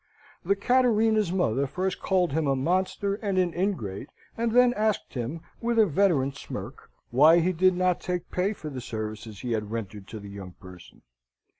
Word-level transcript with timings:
The 0.43 0.55
Cattarina's 0.55 1.31
mother 1.31 1.67
first 1.67 2.01
called 2.01 2.31
him 2.31 2.47
a 2.47 2.55
monster 2.55 3.19
and 3.21 3.37
an 3.37 3.53
ingrate, 3.53 4.09
and 4.35 4.51
then 4.51 4.73
asked 4.73 5.13
him, 5.13 5.41
with 5.61 5.77
a 5.77 5.85
veteran 5.85 6.33
smirk, 6.33 6.89
why 7.11 7.37
he 7.39 7.53
did 7.53 7.75
not 7.75 8.01
take 8.01 8.31
pay 8.31 8.53
for 8.53 8.71
the 8.71 8.81
services 8.81 9.41
he 9.41 9.51
had 9.51 9.69
rendered 9.69 10.07
to 10.07 10.19
the 10.19 10.29
young 10.31 10.53
person? 10.53 11.03